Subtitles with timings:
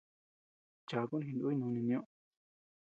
[0.89, 2.03] Chakun jinùy núni nioʼö.